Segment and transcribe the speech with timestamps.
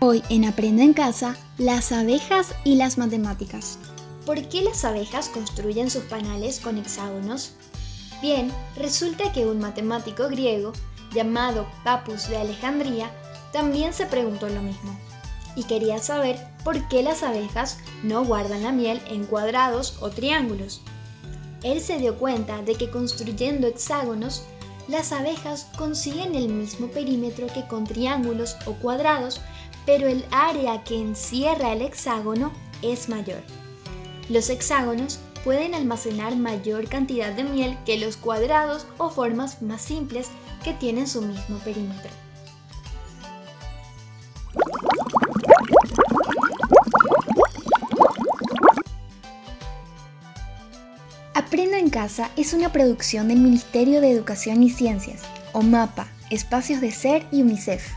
[0.00, 3.80] Hoy en Aprende en Casa, las abejas y las matemáticas.
[4.24, 7.54] ¿Por qué las abejas construyen sus panales con hexágonos?
[8.22, 10.72] Bien, resulta que un matemático griego
[11.12, 13.10] llamado Papus de Alejandría
[13.52, 14.96] también se preguntó lo mismo
[15.56, 20.80] y quería saber por qué las abejas no guardan la miel en cuadrados o triángulos.
[21.64, 24.44] Él se dio cuenta de que construyendo hexágonos,
[24.86, 29.40] las abejas consiguen el mismo perímetro que con triángulos o cuadrados
[29.88, 32.52] pero el área que encierra el hexágono
[32.82, 33.40] es mayor.
[34.28, 40.28] Los hexágonos pueden almacenar mayor cantidad de miel que los cuadrados o formas más simples
[40.62, 42.10] que tienen su mismo perímetro.
[51.32, 55.22] Aprendo en Casa es una producción del Ministerio de Educación y Ciencias,
[55.54, 57.90] o MAPA, Espacios de Ser y UNICEF.